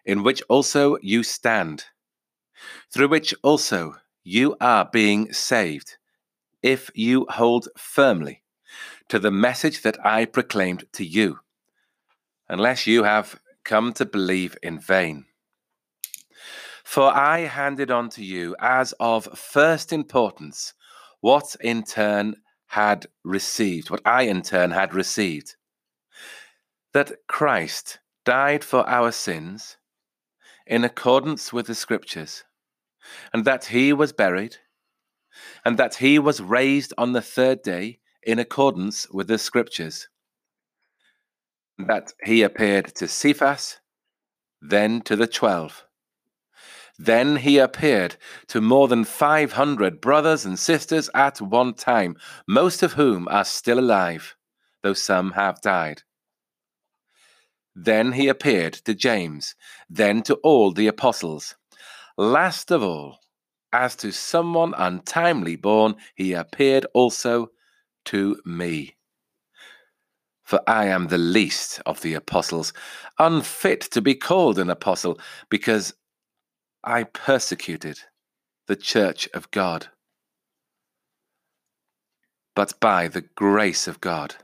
in 0.06 0.24
which 0.24 0.42
also 0.50 0.98
you 1.02 1.24
stand, 1.24 1.86
through 2.92 3.08
which 3.08 3.34
also 3.42 3.96
you 4.24 4.58
are 4.60 4.90
being 4.92 5.32
saved, 5.32 5.96
if 6.62 6.90
you 6.94 7.26
hold 7.30 7.68
firmly 7.78 8.44
to 9.10 9.20
the 9.20 9.32
message 9.32 9.82
that 9.84 10.04
I 10.06 10.26
proclaimed 10.26 10.86
to 10.94 11.06
you, 11.06 11.40
unless 12.50 12.88
you 12.88 13.04
have 13.04 13.40
come 13.64 13.94
to 13.94 14.06
believe 14.06 14.58
in 14.64 14.80
vain. 14.80 15.26
For 16.84 17.14
I 17.14 17.40
handed 17.40 17.92
on 17.92 18.10
to 18.12 18.24
you 18.24 18.56
as 18.60 18.94
of 19.00 19.26
first 19.38 19.92
importance 19.92 20.74
what 21.20 21.56
in 21.60 21.84
turn 21.84 22.36
had 22.68 23.08
received, 23.24 23.90
what 23.90 24.02
I 24.06 24.24
in 24.24 24.42
turn 24.42 24.72
had 24.72 24.94
received, 24.94 25.56
that 26.94 27.12
Christ 27.28 28.00
died 28.26 28.64
for 28.64 28.88
our 28.88 29.12
sins 29.12 29.78
in 30.66 30.84
accordance 30.84 31.54
with 31.54 31.68
the 31.68 31.76
Scriptures, 31.76 32.44
and 33.34 33.46
that 33.46 33.66
he 33.66 33.94
was 33.94 34.12
buried, 34.12 34.58
and 35.66 35.78
that 35.78 35.96
he 35.96 36.20
was 36.20 36.42
raised 36.42 36.94
on 36.98 37.14
the 37.14 37.22
third 37.22 37.62
day 37.62 38.00
in 38.24 38.40
accordance 38.40 39.10
with 39.10 39.28
the 39.28 39.38
Scriptures 39.38 40.08
that 41.78 42.14
he 42.24 42.42
appeared 42.42 42.88
to 42.96 43.08
Cephas, 43.08 43.78
then 44.62 45.02
to 45.02 45.16
the 45.16 45.28
twelve. 45.28 45.86
Then 46.98 47.36
he 47.38 47.60
appeared 47.60 48.16
to 48.48 48.60
more 48.60 48.88
than 48.88 49.04
500 49.04 50.02
brothers 50.02 50.46
and 50.46 50.58
sisters 50.58 51.10
at 51.14 51.40
one 51.40 51.76
time, 51.76 52.16
most 52.48 52.82
of 52.82 52.94
whom 52.94 53.28
are 53.28 53.46
still 53.46 53.80
alive, 53.80 54.36
though 54.82 54.94
some 54.94 55.34
have 55.34 55.62
died. 55.62 56.02
Then 57.76 58.14
he 58.14 58.28
appeared 58.28 58.74
to 58.74 58.96
James, 58.96 59.54
then 59.88 60.24
to 60.24 60.36
all 60.36 60.72
the 60.72 60.88
apostles. 60.88 61.56
Last 62.18 62.72
of 62.72 62.82
all, 62.82 63.20
as 63.74 63.96
to 63.98 64.12
someone 64.12 64.74
untimely 64.78 65.56
born, 65.56 65.96
he 66.16 66.34
appeared 66.34 66.86
also 66.94 67.52
to 68.06 68.42
me 68.46 68.98
for 70.48 70.62
I 70.66 70.86
am 70.86 71.08
the 71.08 71.18
least 71.18 71.82
of 71.86 72.00
the 72.00 72.14
apostles, 72.14 72.72
unfit 73.20 73.82
to 73.92 74.02
be 74.02 74.16
called 74.16 74.58
an 74.58 74.70
apostle, 74.70 75.20
because 75.50 75.94
I 76.86 77.04
persecuted 77.04 78.00
the 78.68 78.78
church 78.78 79.28
of 79.34 79.52
God. 79.52 79.88
But 82.56 82.80
by 82.80 83.10
the 83.10 83.26
grace 83.36 83.90
of 83.90 84.00
God, 84.00 84.36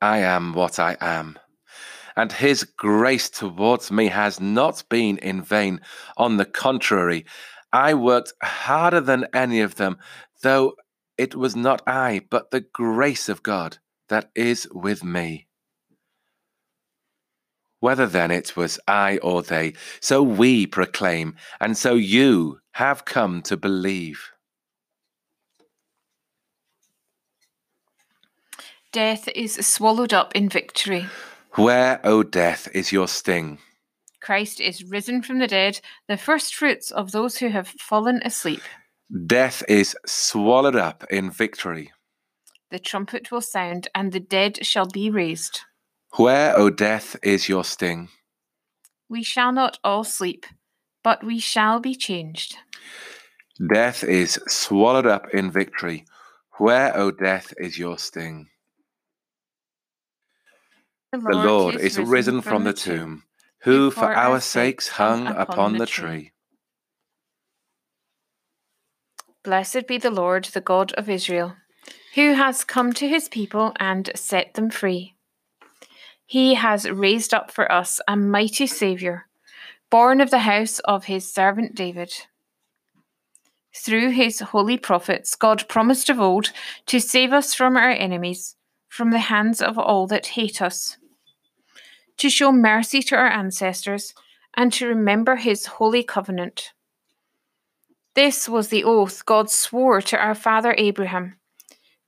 I 0.00 0.20
am 0.20 0.54
what 0.54 0.78
I 0.78 0.96
am, 1.02 1.38
and 2.16 2.32
his 2.32 2.64
grace 2.64 3.28
towards 3.28 3.92
me 3.92 4.06
has 4.06 4.40
not 4.40 4.84
been 4.88 5.18
in 5.18 5.42
vain. 5.42 5.82
On 6.16 6.38
the 6.38 6.46
contrary, 6.46 7.26
I 7.74 7.92
worked 7.94 8.34
harder 8.40 9.00
than 9.00 9.26
any 9.34 9.60
of 9.60 9.74
them, 9.74 9.98
though 10.42 10.74
it 11.18 11.34
was 11.34 11.56
not 11.56 11.82
I, 11.88 12.20
but 12.30 12.52
the 12.52 12.60
grace 12.60 13.28
of 13.28 13.42
God 13.42 13.78
that 14.08 14.30
is 14.36 14.68
with 14.72 15.02
me. 15.02 15.48
Whether 17.80 18.06
then 18.06 18.30
it 18.30 18.56
was 18.56 18.78
I 18.86 19.18
or 19.18 19.42
they, 19.42 19.72
so 19.98 20.22
we 20.22 20.68
proclaim, 20.68 21.34
and 21.60 21.76
so 21.76 21.94
you 21.96 22.60
have 22.74 23.04
come 23.04 23.42
to 23.42 23.56
believe. 23.56 24.30
Death 28.92 29.28
is 29.34 29.54
swallowed 29.66 30.12
up 30.12 30.30
in 30.36 30.48
victory. 30.48 31.06
Where, 31.54 32.00
O 32.04 32.22
death, 32.22 32.68
is 32.72 32.92
your 32.92 33.08
sting? 33.08 33.58
Christ 34.24 34.58
is 34.58 34.82
risen 34.84 35.20
from 35.20 35.38
the 35.38 35.46
dead, 35.46 35.80
the 36.08 36.16
first 36.16 36.54
fruits 36.54 36.90
of 36.90 37.12
those 37.12 37.36
who 37.36 37.48
have 37.48 37.68
fallen 37.78 38.22
asleep. 38.24 38.62
Death 39.26 39.62
is 39.68 39.94
swallowed 40.06 40.76
up 40.76 41.04
in 41.10 41.30
victory. 41.30 41.92
The 42.70 42.78
trumpet 42.78 43.30
will 43.30 43.42
sound, 43.42 43.88
and 43.94 44.12
the 44.12 44.20
dead 44.20 44.64
shall 44.64 44.86
be 44.86 45.10
raised. 45.10 45.60
Where, 46.16 46.58
O 46.58 46.70
death, 46.70 47.16
is 47.22 47.50
your 47.50 47.64
sting? 47.64 48.08
We 49.10 49.22
shall 49.22 49.52
not 49.52 49.78
all 49.84 50.04
sleep, 50.04 50.46
but 51.02 51.22
we 51.22 51.38
shall 51.38 51.78
be 51.78 51.94
changed. 51.94 52.56
Death 53.74 54.02
is 54.02 54.40
swallowed 54.48 55.06
up 55.06 55.26
in 55.34 55.50
victory. 55.50 56.06
Where, 56.56 56.96
O 56.96 57.10
death, 57.10 57.52
is 57.58 57.78
your 57.78 57.98
sting? 57.98 58.48
The 61.12 61.18
Lord 61.18 61.76
is 61.76 61.98
risen 61.98 62.40
from 62.40 62.64
the 62.64 62.72
tomb, 62.72 63.24
who 63.64 63.90
for 63.90 64.14
our 64.14 64.40
sakes 64.40 64.88
hung 64.88 65.26
upon 65.26 65.78
the 65.78 65.86
tree. 65.86 66.32
Blessed 69.42 69.86
be 69.86 69.96
the 69.96 70.10
Lord, 70.10 70.44
the 70.44 70.60
God 70.60 70.92
of 70.92 71.08
Israel, 71.08 71.56
who 72.14 72.34
has 72.34 72.62
come 72.62 72.92
to 72.92 73.08
his 73.08 73.26
people 73.30 73.72
and 73.80 74.10
set 74.14 74.52
them 74.52 74.68
free. 74.68 75.14
He 76.26 76.54
has 76.54 76.88
raised 76.90 77.32
up 77.32 77.50
for 77.50 77.70
us 77.72 78.02
a 78.06 78.16
mighty 78.16 78.66
Saviour, 78.66 79.28
born 79.90 80.20
of 80.20 80.30
the 80.30 80.40
house 80.40 80.78
of 80.80 81.04
his 81.04 81.32
servant 81.32 81.74
David. 81.74 82.12
Through 83.74 84.10
his 84.10 84.40
holy 84.40 84.76
prophets, 84.76 85.34
God 85.34 85.68
promised 85.68 86.10
of 86.10 86.20
old 86.20 86.52
to 86.86 87.00
save 87.00 87.32
us 87.32 87.54
from 87.54 87.78
our 87.78 87.90
enemies, 87.90 88.56
from 88.88 89.10
the 89.10 89.30
hands 89.30 89.62
of 89.62 89.78
all 89.78 90.06
that 90.08 90.26
hate 90.28 90.60
us 90.60 90.98
to 92.18 92.30
show 92.30 92.52
mercy 92.52 93.02
to 93.02 93.16
our 93.16 93.28
ancestors, 93.28 94.14
and 94.56 94.72
to 94.72 94.86
remember 94.86 95.36
his 95.36 95.66
holy 95.66 96.02
covenant. 96.02 96.72
This 98.14 98.48
was 98.48 98.68
the 98.68 98.84
oath 98.84 99.26
God 99.26 99.50
swore 99.50 100.00
to 100.02 100.16
our 100.16 100.34
father 100.34 100.74
Abraham 100.78 101.36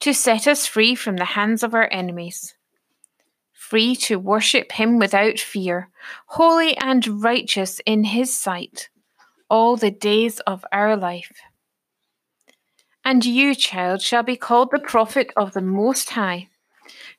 to 0.00 0.12
set 0.12 0.46
us 0.46 0.66
free 0.66 0.94
from 0.94 1.16
the 1.16 1.24
hands 1.24 1.62
of 1.62 1.74
our 1.74 1.88
enemies, 1.90 2.54
free 3.52 3.96
to 3.96 4.18
worship 4.18 4.72
him 4.72 4.98
without 4.98 5.38
fear, 5.38 5.88
holy 6.26 6.76
and 6.76 7.24
righteous 7.24 7.80
in 7.86 8.04
his 8.04 8.36
sight, 8.36 8.88
all 9.50 9.76
the 9.76 9.90
days 9.90 10.38
of 10.40 10.64
our 10.70 10.96
life. 10.96 11.32
And 13.04 13.24
you, 13.24 13.54
child, 13.54 14.02
shall 14.02 14.22
be 14.22 14.36
called 14.36 14.70
the 14.70 14.78
prophet 14.78 15.32
of 15.36 15.52
the 15.52 15.62
Most 15.62 16.10
High 16.10 16.48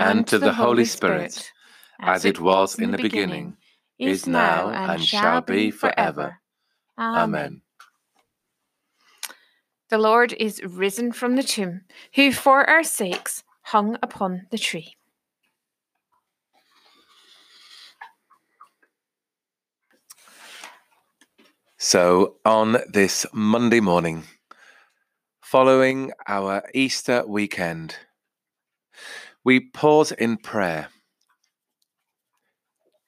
and 0.00 0.26
to 0.26 0.38
the 0.38 0.52
Holy 0.52 0.84
Spirit, 0.84 1.52
as 2.00 2.24
it 2.24 2.40
was 2.40 2.78
in 2.78 2.90
the 2.90 2.98
beginning, 2.98 3.56
is 3.98 4.26
now, 4.26 4.70
and 4.70 5.04
shall 5.04 5.42
be 5.42 5.70
forever. 5.70 6.40
Amen. 6.98 7.62
The 9.90 9.98
Lord 9.98 10.32
is 10.34 10.62
risen 10.62 11.12
from 11.12 11.36
the 11.36 11.42
tomb, 11.42 11.82
who 12.14 12.32
for 12.32 12.68
our 12.68 12.84
sakes 12.84 13.42
hung 13.62 13.98
upon 14.02 14.46
the 14.50 14.58
tree. 14.58 14.96
So, 21.76 22.36
on 22.44 22.76
this 22.92 23.26
Monday 23.32 23.80
morning, 23.80 24.24
following 25.40 26.12
our 26.28 26.62
Easter 26.74 27.24
weekend, 27.26 27.96
we 29.44 29.60
pause 29.60 30.12
in 30.12 30.36
prayer 30.36 30.88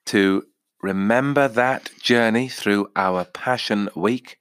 to 0.06 0.44
remember 0.82 1.48
that 1.48 1.90
journey 2.00 2.48
through 2.48 2.88
our 2.96 3.24
Passion 3.24 3.88
Week 3.94 4.38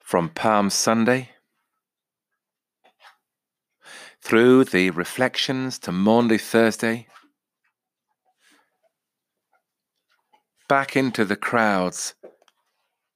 from 0.00 0.28
Palm 0.28 0.68
Sunday 0.70 1.30
through 4.22 4.64
the 4.64 4.90
reflections 4.90 5.78
to 5.80 5.90
Maundy 5.90 6.38
Thursday, 6.38 7.08
back 10.68 10.96
into 10.96 11.24
the 11.24 11.36
crowds, 11.36 12.14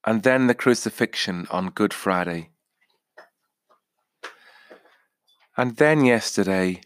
and 0.05 0.25
then 0.25 0.49
the 0.49 0.55
crucifixion 0.55 1.47
on 1.51 1.71
Good 1.71 1.95
Friday. 1.95 2.51
And 5.57 5.77
then 5.77 6.05
yesterday, 6.05 6.83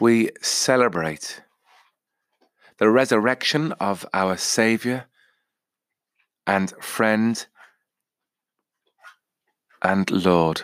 we 0.00 0.30
celebrate 0.40 1.42
the 2.78 2.88
resurrection 2.88 3.72
of 3.72 4.06
our 4.12 4.36
Saviour 4.36 5.04
and 6.46 6.72
friend 6.80 7.46
and 9.82 10.10
Lord. 10.10 10.62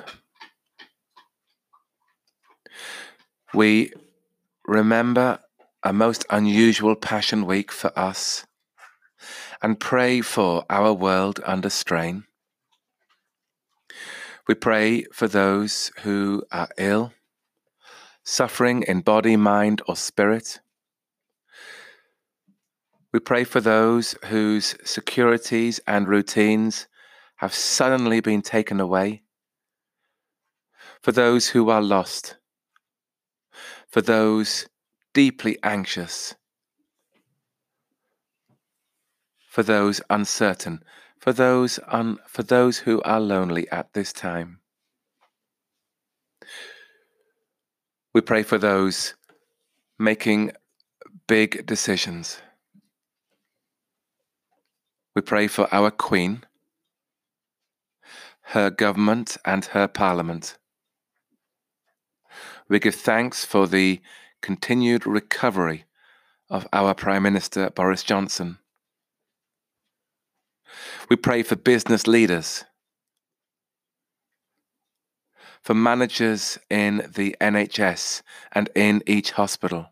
We 3.52 3.92
remember 4.66 5.40
a 5.82 5.92
most 5.92 6.24
unusual 6.30 6.96
Passion 6.96 7.44
Week 7.46 7.70
for 7.70 7.96
us 7.98 8.46
and 9.62 9.78
pray 9.78 10.22
for 10.22 10.64
our 10.70 10.92
world 10.92 11.40
under 11.44 11.68
strain. 11.68 12.24
We 14.50 14.54
pray 14.56 15.04
for 15.12 15.28
those 15.28 15.92
who 16.02 16.42
are 16.50 16.70
ill, 16.76 17.12
suffering 18.24 18.82
in 18.82 19.00
body, 19.00 19.36
mind, 19.36 19.80
or 19.86 19.94
spirit. 19.94 20.58
We 23.12 23.20
pray 23.20 23.44
for 23.44 23.60
those 23.60 24.16
whose 24.24 24.74
securities 24.82 25.78
and 25.86 26.08
routines 26.08 26.88
have 27.36 27.54
suddenly 27.54 28.18
been 28.18 28.42
taken 28.42 28.80
away, 28.80 29.22
for 31.00 31.12
those 31.12 31.50
who 31.50 31.70
are 31.70 31.80
lost, 31.80 32.36
for 33.88 34.00
those 34.00 34.66
deeply 35.14 35.58
anxious, 35.62 36.34
for 39.48 39.62
those 39.62 40.00
uncertain 40.10 40.82
for 41.20 41.32
those 41.32 41.78
un, 41.88 42.18
for 42.26 42.42
those 42.42 42.78
who 42.78 43.02
are 43.02 43.20
lonely 43.20 43.68
at 43.70 43.92
this 43.92 44.12
time. 44.12 44.60
We 48.14 48.22
pray 48.22 48.42
for 48.42 48.58
those 48.58 49.14
making 49.98 50.52
big 51.28 51.66
decisions. 51.66 52.40
We 55.14 55.22
pray 55.22 55.46
for 55.46 55.72
our 55.72 55.90
Queen, 55.90 56.44
her 58.54 58.70
government, 58.70 59.36
and 59.44 59.64
her 59.66 59.86
parliament. 59.86 60.56
We 62.68 62.78
give 62.78 62.94
thanks 62.94 63.44
for 63.44 63.66
the 63.66 64.00
continued 64.40 65.06
recovery 65.06 65.84
of 66.48 66.66
our 66.72 66.94
Prime 66.94 67.22
Minister 67.22 67.70
Boris 67.70 68.02
Johnson 68.02 68.58
we 71.10 71.16
pray 71.16 71.42
for 71.42 71.56
business 71.56 72.06
leaders, 72.06 72.64
for 75.60 75.74
managers 75.74 76.56
in 76.70 77.10
the 77.14 77.36
NHS 77.40 78.22
and 78.52 78.70
in 78.76 79.02
each 79.06 79.32
hospital, 79.32 79.88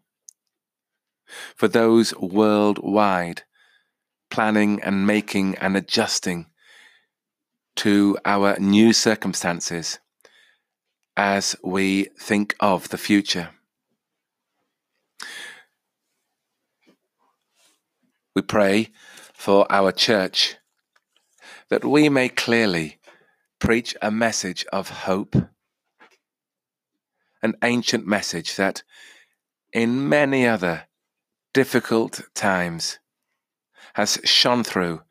for 1.57 1.66
those 1.66 2.14
worldwide 2.14 3.42
planning 4.31 4.81
and 4.81 5.09
making 5.09 5.57
and 5.57 5.76
adjusting 5.76 6.46
to 7.74 8.16
our 8.24 8.57
new 8.61 8.92
circumstances 8.92 9.98
as 11.16 11.57
we 11.64 12.04
think 12.16 12.54
of 12.61 12.90
the 12.90 12.98
future. 12.98 13.50
We 18.37 18.42
pray 18.42 18.90
for 19.35 19.66
our 19.68 19.90
church 19.90 20.57
that 21.70 21.85
we 21.85 22.09
may 22.09 22.28
clearly 22.28 22.98
preach 23.59 23.94
a 24.00 24.11
message 24.11 24.64
of 24.72 24.88
hope, 24.90 25.35
an 27.42 27.54
ancient 27.62 28.07
message 28.07 28.57
that 28.57 28.83
in 29.72 30.09
many 30.09 30.46
other 30.46 30.85
difficult 31.52 32.20
times 32.35 32.98
has 33.94 34.18
shone 34.24 34.64
through 34.64 35.02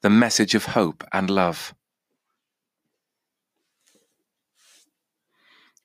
the 0.00 0.10
message 0.10 0.54
of 0.54 0.66
hope 0.66 1.04
and 1.12 1.30
love. 1.30 1.74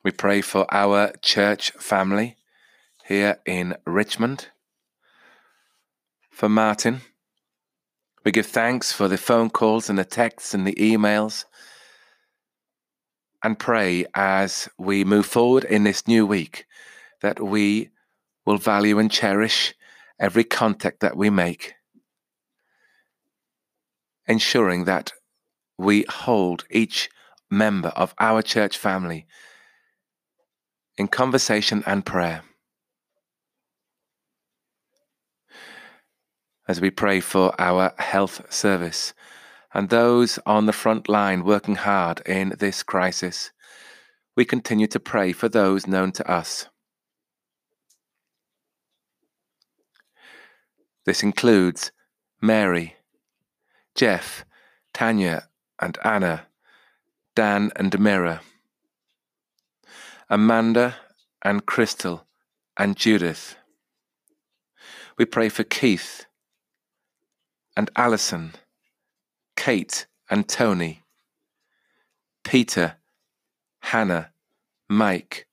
We 0.04 0.12
pray 0.12 0.42
for 0.42 0.66
our 0.74 1.12
church 1.22 1.72
family 1.72 2.38
here 3.06 3.40
in 3.46 3.76
Richmond. 3.86 4.48
For 6.30 6.48
Martin, 6.48 7.02
we 8.28 8.32
give 8.32 8.46
thanks 8.46 8.92
for 8.92 9.08
the 9.08 9.18
phone 9.18 9.50
calls 9.50 9.90
and 9.90 9.98
the 9.98 10.04
texts 10.04 10.54
and 10.54 10.68
the 10.68 10.76
emails 10.76 11.46
and 13.42 13.58
pray 13.58 14.06
as 14.16 14.68
we 14.78 15.06
move 15.06 15.26
forward 15.26 15.64
in 15.64 15.86
this 15.86 16.10
new 16.10 16.26
week 16.26 16.66
that 17.22 17.40
we 17.40 17.90
will 18.46 18.58
value 18.58 19.00
and 19.00 19.10
cherish 19.10 19.74
every 20.20 20.44
contact 20.44 21.00
that 21.00 21.16
we 21.16 21.30
make, 21.30 21.76
ensuring 24.28 24.84
that 24.84 25.14
we 25.78 26.04
hold 26.10 26.66
each 26.70 27.10
member 27.50 27.94
of 27.96 28.14
our 28.20 28.42
church 28.42 28.78
family 28.78 29.26
in 30.98 31.08
conversation 31.08 31.82
and 31.88 32.06
prayer. 32.06 32.44
As 36.68 36.82
we 36.82 36.90
pray 36.90 37.22
for 37.22 37.60
our 37.60 37.94
health 37.98 38.52
service 38.54 39.14
and 39.74 39.90
those 39.90 40.38
on 40.46 40.66
the 40.66 40.74
front 40.74 41.08
line 41.08 41.46
working 41.46 41.76
hard 41.76 42.22
in 42.26 42.54
this 42.60 42.84
crisis, 42.84 43.52
we 44.36 44.44
continue 44.44 44.88
to 44.88 45.00
pray 45.00 45.32
for 45.32 45.48
those 45.48 45.88
known 45.88 46.12
to 46.12 46.30
us. 46.30 46.68
This 51.06 51.24
includes 51.24 51.94
Mary, 52.42 52.98
Jeff, 53.96 54.44
Tanya, 54.94 55.48
and 55.80 55.98
Anna, 56.04 56.48
Dan 57.34 57.72
and 57.78 57.98
Mira. 57.98 58.42
Amanda 60.30 60.98
and 61.42 61.66
Crystal 61.66 62.28
and 62.76 62.98
Judith. 62.98 63.56
We 65.18 65.24
pray 65.24 65.48
for 65.48 65.64
Keith 65.64 66.27
and 67.78 67.92
Alison, 67.96 68.56
Kate 69.56 70.08
and 70.32 70.50
Tony, 70.50 71.04
Peter, 72.44 72.96
Hannah, 73.82 74.32
Mike, 74.90 75.46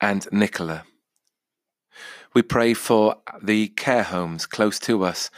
and 0.00 0.26
Nicola. 0.32 0.82
We 2.34 2.42
pray 2.42 2.74
for 2.74 3.18
the 3.40 3.68
care 3.68 4.02
homes 4.02 4.44
close 4.44 4.80
to 4.80 5.04
us, 5.04 5.30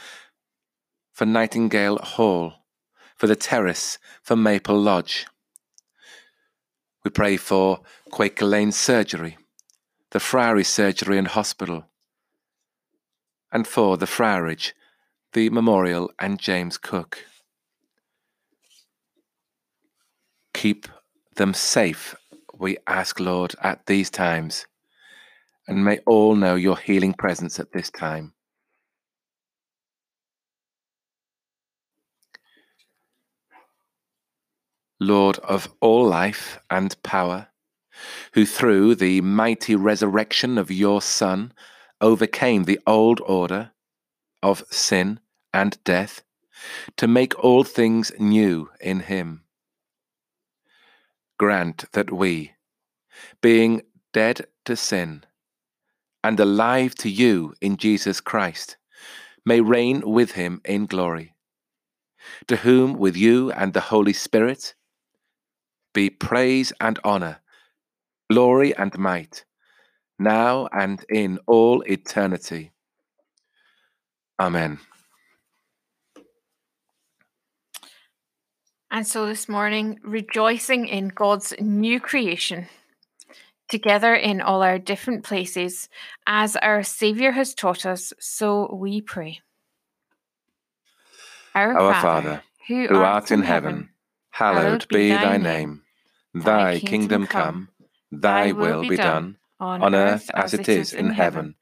for 1.13 1.27
Nightingale 1.27 1.99
Hall, 1.99 2.53
for 3.15 3.27
the 3.27 3.35
terrace, 3.35 3.99
for 4.23 4.35
Maple 4.35 4.79
Lodge. 4.79 5.27
We 7.03 7.11
pray 7.11 7.37
for 7.37 7.81
Quaker 8.09 8.45
Lane 8.45 8.71
Surgery, 8.71 9.37
the 10.09 10.19
Friary 10.19 10.63
Surgery 10.63 11.19
and 11.19 11.27
Hospital, 11.27 11.85
and 13.51 13.67
for 13.67 13.95
the 13.95 14.07
Friarage, 14.07 14.73
the 15.33 15.49
Memorial, 15.49 16.11
and 16.19 16.39
James 16.39 16.77
Cook. 16.77 17.25
Keep 20.53 20.87
them 21.37 21.53
safe, 21.53 22.15
we 22.53 22.77
ask, 22.85 23.19
Lord, 23.19 23.55
at 23.63 23.85
these 23.85 24.09
times, 24.09 24.67
and 25.67 25.85
may 25.85 25.99
all 26.05 26.35
know 26.35 26.55
your 26.55 26.77
healing 26.77 27.13
presence 27.13 27.59
at 27.59 27.71
this 27.71 27.89
time. 27.89 28.33
Lord 34.99 35.39
of 35.39 35.67
all 35.79 36.05
life 36.05 36.59
and 36.69 37.01
power, 37.03 37.47
who 38.33 38.45
through 38.45 38.95
the 38.95 39.21
mighty 39.21 39.75
resurrection 39.75 40.57
of 40.57 40.69
your 40.69 41.01
Son 41.01 41.53
overcame 42.01 42.65
the 42.65 42.79
old 42.85 43.21
order 43.21 43.70
of 44.43 44.63
sin 44.69 45.19
and 45.53 45.83
death, 45.83 46.23
to 46.97 47.07
make 47.07 47.37
all 47.43 47.63
things 47.63 48.11
new 48.19 48.69
in 48.79 49.01
him. 49.01 49.43
Grant 51.37 51.85
that 51.93 52.11
we, 52.11 52.53
being 53.41 53.81
dead 54.13 54.45
to 54.65 54.75
sin 54.75 55.23
and 56.23 56.39
alive 56.39 56.93
to 56.95 57.09
you 57.09 57.53
in 57.61 57.77
Jesus 57.77 58.21
Christ, 58.21 58.77
may 59.45 59.59
reign 59.59 60.01
with 60.05 60.33
him 60.33 60.61
in 60.65 60.85
glory, 60.85 61.33
to 62.47 62.57
whom 62.57 62.93
with 62.93 63.17
you 63.17 63.51
and 63.51 63.73
the 63.73 63.79
Holy 63.81 64.13
Spirit 64.13 64.75
be 65.93 66.09
praise 66.09 66.71
and 66.79 66.99
honor, 67.03 67.41
glory 68.29 68.75
and 68.77 68.97
might, 68.97 69.43
now 70.19 70.67
and 70.71 71.03
in 71.09 71.39
all 71.47 71.81
eternity. 71.81 72.71
Amen. 74.41 74.79
And 78.89 79.05
so 79.05 79.27
this 79.27 79.47
morning, 79.47 79.99
rejoicing 80.03 80.87
in 80.87 81.09
God's 81.09 81.53
new 81.59 81.99
creation, 81.99 82.67
together 83.69 84.15
in 84.15 84.41
all 84.41 84.63
our 84.63 84.79
different 84.79 85.23
places, 85.23 85.89
as 86.25 86.55
our 86.55 86.81
Saviour 86.81 87.33
has 87.33 87.53
taught 87.53 87.85
us, 87.85 88.13
so 88.19 88.73
we 88.73 88.99
pray. 88.99 89.41
Our, 91.53 91.77
our 91.77 92.01
Father, 92.01 92.41
who, 92.67 92.87
who 92.87 92.95
art, 92.95 93.05
art 93.05 93.31
in 93.31 93.43
heaven 93.43 93.89
hallowed 94.31 94.87
be 94.87 95.09
thy 95.09 95.37
name. 95.37 95.83
Thy 96.33 96.79
kingdom 96.79 97.27
come, 97.27 97.69
thy 98.11 98.53
will 98.53 98.81
be 98.81 98.97
done, 98.97 99.37
on 99.59 99.93
earth 99.93 100.31
as 100.33 100.55
it 100.55 100.67
is 100.67 100.93
in 100.93 101.11
heaven. 101.11 101.53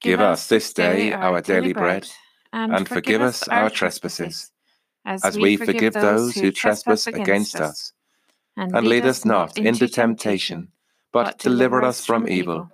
Give 0.00 0.20
us 0.20 0.48
this 0.48 0.72
day 0.72 1.12
our 1.12 1.40
daily 1.40 1.72
bread, 1.72 2.08
and 2.52 2.88
forgive 2.88 3.20
us 3.20 3.46
our 3.48 3.70
trespasses, 3.70 4.50
as 5.04 5.36
we 5.36 5.56
forgive 5.56 5.94
those 5.94 6.34
who 6.34 6.52
trespass 6.52 7.06
against 7.06 7.60
us. 7.60 7.92
And 8.56 8.72
lead 8.86 9.06
us 9.06 9.24
not 9.24 9.56
into 9.56 9.88
temptation, 9.88 10.68
but 11.12 11.38
deliver 11.38 11.82
us 11.82 12.04
from 12.04 12.28
evil. 12.28 12.70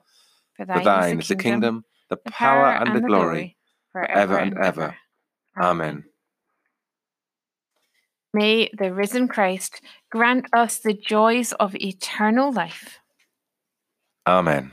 For 0.56 0.64
thine 0.64 1.20
is 1.20 1.28
the 1.28 1.36
kingdom, 1.36 1.84
the 2.08 2.16
power, 2.16 2.70
and 2.72 2.94
the 2.94 3.06
glory, 3.06 3.56
forever 3.92 4.38
and 4.38 4.56
ever. 4.58 4.96
Amen. 5.60 6.04
May 8.32 8.68
the 8.76 8.92
risen 8.92 9.28
Christ 9.28 9.80
grant 10.10 10.46
us 10.52 10.78
the 10.80 10.92
joys 10.92 11.52
of 11.52 11.76
eternal 11.76 12.52
life. 12.52 12.98
Amen. 14.26 14.72